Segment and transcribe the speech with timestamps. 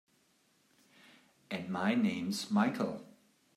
[1.51, 3.05] And my name's Michael.